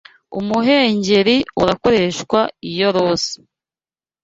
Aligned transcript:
umuhengeri 0.39 1.35
urakoreshwa 1.61 2.39
Iyo 2.71 2.87
roza 2.95 3.33